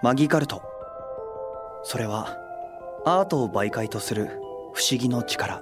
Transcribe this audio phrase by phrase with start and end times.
[0.00, 0.62] マギカルト。
[1.82, 2.36] それは
[3.04, 4.40] アートを媒介とする
[4.72, 5.60] 不思議の力。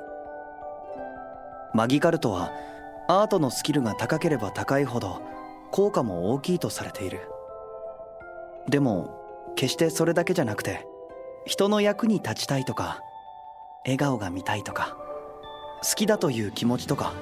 [1.73, 2.53] マギカルトは
[3.09, 5.23] アートのスキルが高ければ高いほど
[5.71, 7.31] 効果も大きいとされている。
[8.69, 10.87] でも決してそれだけじゃなくて
[11.47, 13.01] 人の役に立ちたいとか
[13.85, 14.99] 笑顔が見たいとか
[15.83, 17.15] 好きだという気持ちとか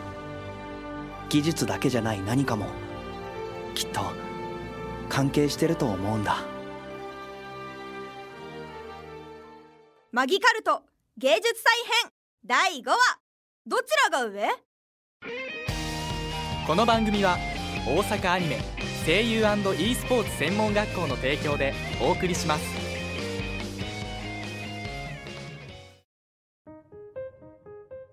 [1.29, 2.67] 技術だけじゃない何かも
[3.77, 4.01] きっと
[5.09, 6.54] 関係してると思うんだ。
[10.15, 10.85] マギカルト
[11.19, 11.65] 芸術祭
[12.05, 12.13] 編
[12.47, 12.97] 第5話。
[13.67, 13.83] どち
[14.13, 14.47] らが上？
[16.69, 17.37] この番組は
[17.85, 18.61] 大阪アニメ
[19.05, 22.65] 声優 &e スポーツ専門学校の提供でお送りします。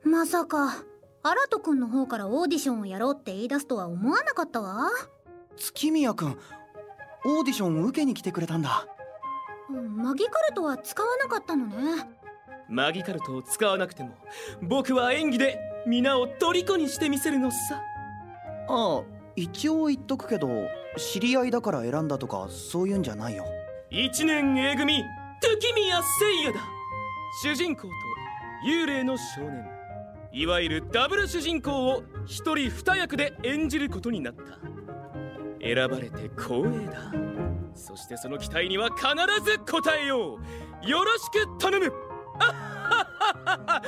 [0.03, 0.83] まさか
[1.21, 4.89] アラト君の方からオーディションをやろうって言い出すとは思わなかったわ。
[5.55, 6.35] 月宮君
[7.25, 8.87] オーディション受けに来てくれたんだ
[9.71, 12.07] マギカルトは使わなかったのね。
[12.69, 14.11] マギカルトを使わなくても
[14.61, 17.57] 僕は演技で皆を虜にしてみせるのさ。
[18.67, 19.03] ああ
[19.35, 20.47] 一応言っとくけど
[20.97, 23.45] 知り合いだから選んだとかそういうんじゃないよ。
[23.89, 25.03] 一年 A 組
[25.41, 26.61] 時宮聖也だ。
[27.43, 27.87] 主人公と
[28.65, 29.65] 幽霊の少年。
[30.33, 34.43] いわゆるダブル主人公を一人二役で演じることになった
[35.61, 37.11] 選ばれて光栄だ。
[37.75, 39.05] そしてその期待には必
[39.43, 40.39] ず応えよ
[40.83, 40.89] う。
[40.89, 41.93] よろしく頼む。
[42.39, 43.81] あっはっはっはっは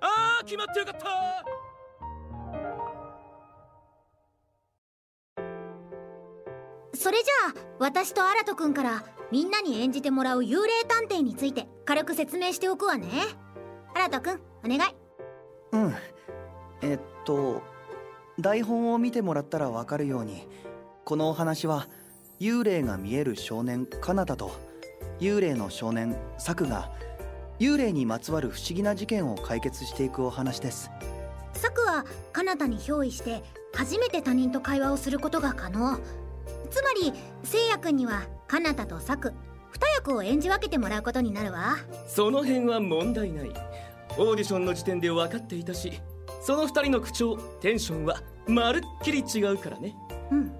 [0.00, 1.06] ああ決まってよかった
[6.94, 13.08] それじゃあ私とアラト君からみんなに演じてもらう幽霊探偵について軽く説明しておくわね
[13.94, 14.94] アラト君お願い
[15.72, 15.94] うん
[16.82, 17.62] えっと
[18.42, 20.46] 台本を見てもらったらわかるように
[21.04, 21.88] このお話は
[22.40, 24.50] 幽霊が見える少年カナタと
[25.20, 26.90] 幽霊の少年サクが
[27.60, 30.90] 幽霊にまつわる不思議な事件を解決していくお話です。
[31.54, 36.00] サクはカナタに憑依して初めて他人と会話をすることが可能。
[36.70, 37.12] つまり
[37.44, 39.32] 聖夜君にはカナタとサク
[39.70, 41.76] 二役を演じ分けてもらうことになるわ。
[42.08, 43.52] その辺は問題ない。
[44.18, 45.92] オーディションの時点で分かっていたし
[46.42, 49.94] その二人の口調テンションはまるっきり違うからね。
[50.30, 50.52] うん。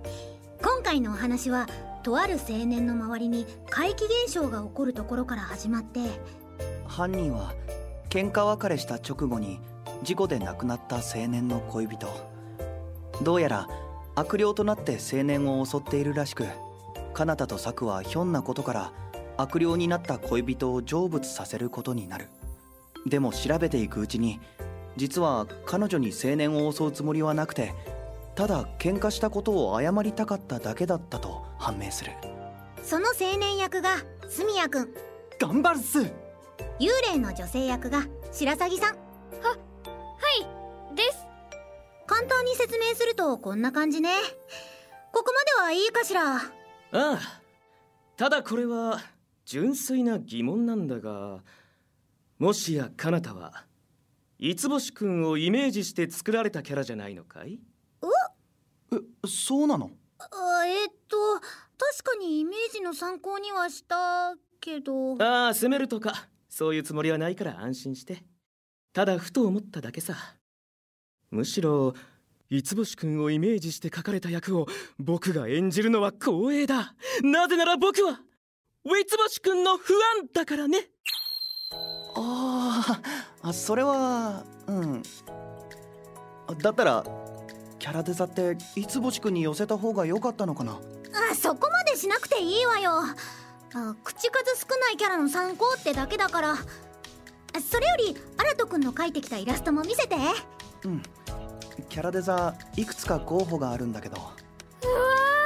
[0.62, 1.68] 今回のお話は
[2.02, 6.00] とある青年の周りに怪奇現象が起こるところから始まって。
[6.86, 7.54] 犯人は
[8.08, 9.60] 喧嘩別れした直後に
[10.02, 12.08] 事故で亡くなった青年の恋人。
[13.22, 13.68] どうやら
[14.14, 16.46] 悪霊となって青年を襲っているらしく
[17.14, 18.92] カナタとサクはひょんなことから
[19.36, 22.28] 悪霊になった恋人を成仏させることになる。
[23.06, 24.40] でも調べていくうちに
[24.96, 27.74] 実は彼女に青年を襲うつもりはなくて
[28.34, 32.12] ただ喧嘩したことを謝りたかっただけだったと判明する。
[32.82, 33.98] その青年役が
[34.28, 34.88] スミヤ君。
[35.38, 36.00] 頑張るっす。
[36.00, 38.96] 幽霊の女性役が白鷺さん。
[38.96, 39.00] は
[40.92, 41.26] いです。
[42.06, 44.10] 簡単に説明するとこんな感じね。
[45.12, 46.36] ここまではいいかしら？
[46.36, 46.40] あ
[46.92, 47.18] あ
[48.16, 49.00] ただこれは
[49.44, 51.40] 純粋な疑問なんだが
[52.38, 53.64] もしやカナタは
[54.44, 57.60] 五星君をイメージして作られたキャラじゃないのかい？
[58.92, 58.96] え？
[59.24, 59.92] そうなの？
[60.18, 65.14] あえっと確かにイメージの参考にはしたけど。
[65.22, 66.28] ああ責めるとか。
[66.48, 68.24] そういうつもりはないから安心して。
[68.92, 70.16] ただふと思っただけさ。
[71.30, 71.94] むしろ
[72.50, 74.66] 五星君をイメージして書かれた役を
[74.98, 76.96] 僕が演じるのは光栄だ。
[77.22, 78.18] なぜなら僕は
[78.84, 80.90] 三星君の不安だからね
[83.42, 85.02] あ それはうん。
[86.58, 87.04] だったら
[87.78, 90.72] キャラデザって五星君に寄せた方が良かったのかな？
[91.30, 92.92] あそこまでしなくていいわよ。
[93.74, 96.52] あ口数少ないキャラの参考ってだけだから。
[96.52, 96.56] あ
[97.60, 100.16] それよりアラト君の描いてきたイラストも見せて。
[100.84, 101.02] うん。
[101.88, 104.16] キャラデザいくつか候補があるんだけど。
[104.16, 104.30] うわ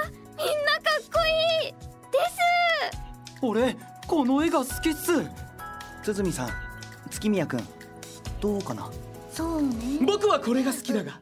[0.04, 1.20] ーみんなかっこ
[1.64, 2.18] いいで
[3.32, 3.38] す。
[3.42, 3.76] 俺
[4.06, 5.24] この絵が好きっす。
[6.02, 6.65] 鼓さん
[7.10, 7.60] 月宮君
[8.40, 8.90] どうかな？
[9.32, 9.70] そうね。
[10.06, 11.20] 僕はこれが好きだが。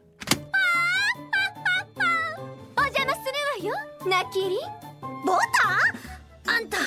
[2.77, 3.19] お邪魔す
[3.61, 3.75] るわよ。
[4.07, 4.57] ナキリ
[5.25, 5.37] ボ
[6.45, 6.77] タンあんた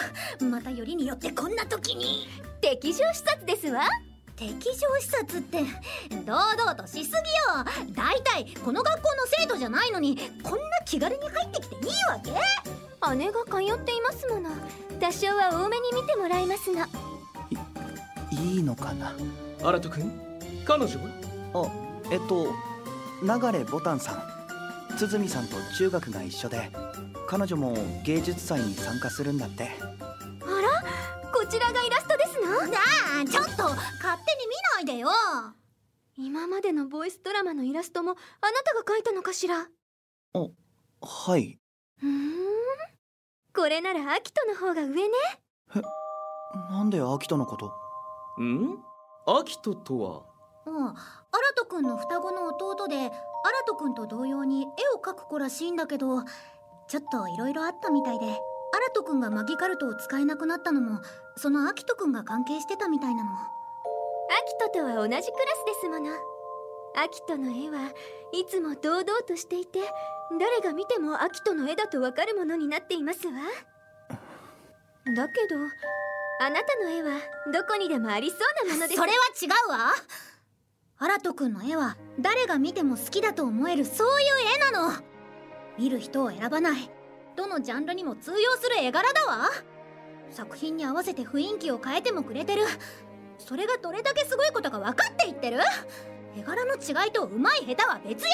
[0.44, 2.28] またよりによってこんな時に。
[2.60, 3.82] 敵情視察ですわ。
[4.36, 5.64] 敵情視察って
[6.24, 7.14] 堂々としすぎよ。
[7.92, 12.32] だいたいこの学校の生徒じゃないのにこんな気軽に入ってきていいわけ？
[13.16, 14.50] 姉が通っていますもの。
[15.00, 16.84] 多少は多めに見てもらいますの
[18.42, 19.14] いいのかな？
[19.60, 20.12] 新人君？
[20.64, 21.08] 彼女は？
[21.54, 22.54] あえっと
[23.22, 24.22] 流れボタンさん。
[24.96, 26.70] 鼓さんと中学が一緒で
[27.26, 29.70] 彼女も芸術祭に参加するんだって。
[29.80, 31.30] あら？
[31.32, 33.76] こちらがイラストですのああちょっと勝
[34.24, 35.08] 手に見ないでよ。
[36.16, 38.18] 今までのボイスドラマのイラストもあな
[38.64, 39.68] たが描いたのかしら？
[40.34, 41.58] はい。
[42.00, 42.32] ふーん。
[43.54, 45.10] これならアキトの方が上ね。
[46.70, 47.72] なんでアキトのこと？
[48.42, 48.78] ん？
[49.26, 50.22] アキトとは？
[50.66, 50.86] うん。
[50.86, 50.94] アラ
[51.56, 53.10] ト君の双子の弟でアラ
[53.66, 56.22] ト君と同様に絵を描く子らしいんだけど
[56.88, 58.38] ちょっと色々あったみたいでアラ
[58.94, 61.00] ト君がマギカルトを使えなくなったのも
[61.36, 63.30] そのアキト君が関係してたみたいなの。
[63.30, 63.36] ア
[64.46, 65.32] キトとは同じクラスで
[65.80, 66.10] すもの。
[66.96, 67.92] アキトの絵は
[68.32, 69.78] いつも堂々としていて
[70.38, 73.34] 誰が見てもアキトの絵だとわかるものになっていますわ。
[75.16, 75.56] だけど
[76.40, 77.18] あなたの絵は
[77.52, 79.00] どこにでもありそうなものです。
[79.00, 79.92] それは違うわ。
[80.98, 84.92] アラト君の絵は誰が見ても好きだと思えるそういう絵なの。
[85.78, 86.90] 見る人を選ばない。
[87.36, 89.50] どのジャンルにも通用する絵柄だわ。
[90.30, 92.62] 作品に合わせて雰囲気を変えてもくれてる。
[93.38, 95.58] それがどれだけすごいことが分かって言ってる。
[96.36, 98.30] 絵柄の違いと上手い下手は別よ。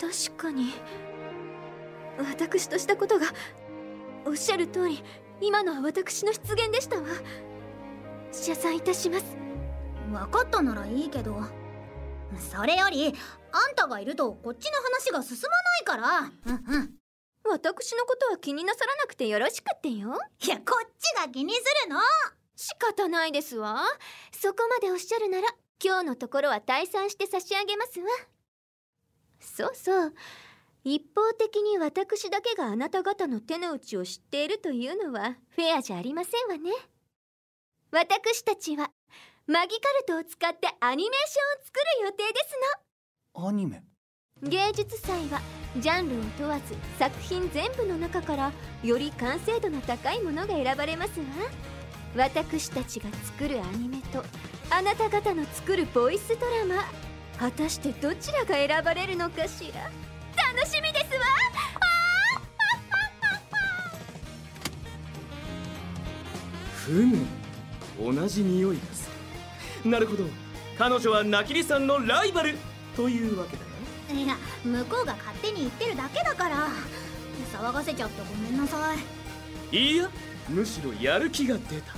[0.00, 0.74] 確かに。
[2.18, 3.26] 私としたことが
[4.24, 5.02] おっしゃる通り
[5.40, 7.06] 今のは私の失言でしたわ。
[8.32, 9.24] 謝罪いたします。
[10.10, 11.40] 分かったならいいけど。
[12.38, 13.14] それより
[13.52, 16.52] あんたがいるとこっちの話が進まないから。
[16.52, 16.94] うんうん。
[17.48, 20.18] 私のことは気になさらなくてよろしくってよ。
[20.44, 22.00] いやこっちが気にするの。
[22.56, 23.82] 仕方ないですわ。
[24.32, 25.48] そこまでおっしゃるなら
[25.82, 28.06] 今日のところは退散して差し上げますわ。
[29.40, 30.14] そうそう
[30.88, 36.70] 一方的に私だけがあなた方の手の内を知っているというのはフェアじゃありませんわね。
[37.90, 38.90] 私たちは
[39.48, 42.54] マギカルトを使ってアニメーションを作る予定です
[43.34, 43.82] アニメ？
[44.40, 45.40] の芸術祭は
[45.76, 48.52] ジャンルを問わず作品全部の中から
[48.84, 51.26] より完成度の高いものが選ばれますわ。
[52.16, 54.22] 私たちが作るアニメと
[54.70, 56.84] あなた方の作るボイスドラマ
[57.40, 59.90] 果たしてどちらが選ばれるのかしら？
[60.54, 61.24] 楽しみですわ。
[66.86, 67.26] ふむ
[67.98, 69.10] 同じ匂いがす
[69.84, 69.90] る。
[69.90, 70.24] なるほど
[70.78, 72.56] 彼女はナキリさんのライバル
[72.94, 73.62] というわけだ
[74.14, 74.20] な。
[74.20, 76.68] いや向こうが勝手に言ってるだけだから。
[77.52, 78.94] 騒がせちゃってごめんなさ
[79.72, 80.10] いいや
[80.48, 81.94] むしろやる気が出た。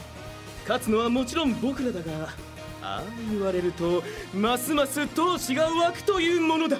[0.62, 2.28] 勝つのはもちろん僕らだが
[2.82, 4.02] ああ言われると
[4.34, 6.78] ますます闘志が湧くというものだ。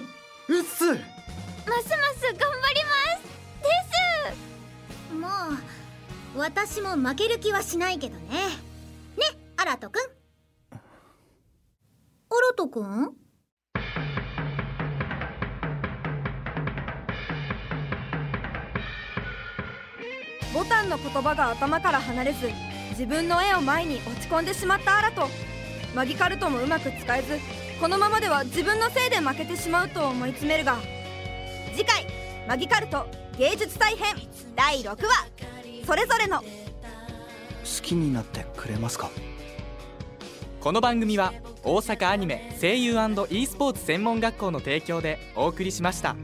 [0.49, 1.18] うっす
[1.69, 3.29] ますます頑張ります
[3.62, 3.69] で
[5.11, 5.15] す。
[5.15, 5.29] も
[6.35, 8.29] う私も負ける気はしないけどね。
[9.17, 9.25] ね
[9.56, 10.00] アラトくん
[10.73, 10.81] アラ
[12.56, 13.12] トくん
[20.55, 22.49] ボタンの言葉が頭から離れず
[22.91, 25.29] 自分の絵を前に落ち込んでしまったアラト。
[25.94, 27.38] マギカルトもうまく使えず
[27.81, 30.76] このままでは自分のせいで負けてしまうと思い詰めるが
[31.79, 32.05] 次回
[32.49, 33.07] マギカルト
[33.39, 34.17] 芸術祭編
[34.57, 34.97] 第6話
[35.87, 36.45] それぞれの好
[37.83, 39.13] きになってくれますか？
[40.61, 41.33] この番組は
[41.63, 42.97] 大阪アニメ声優
[43.31, 46.17] &e スポーツ専門学校の提供でお送りしました。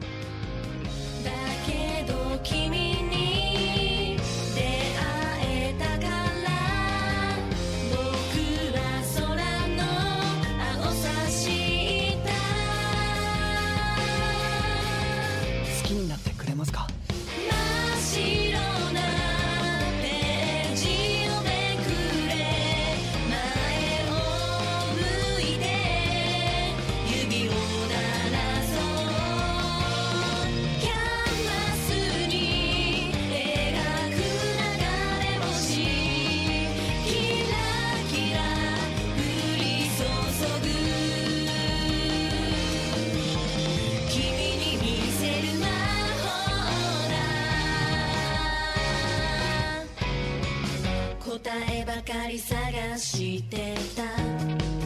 [51.71, 54.84] えばかり探してた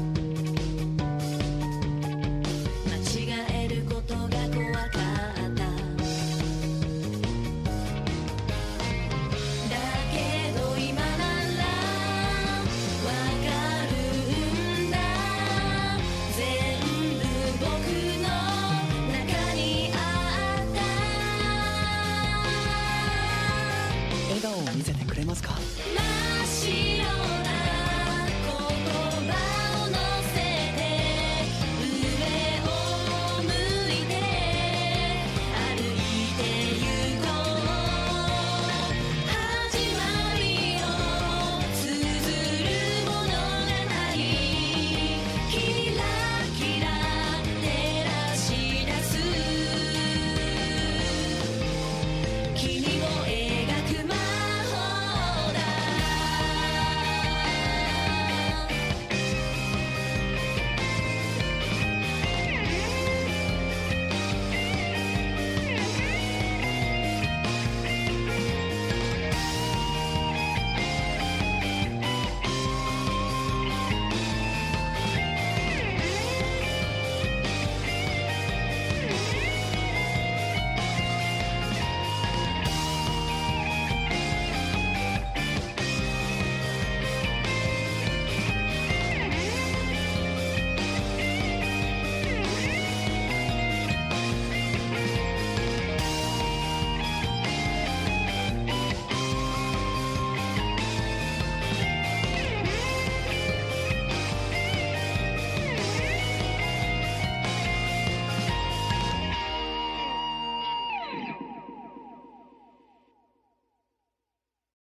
[52.66, 52.97] bikini.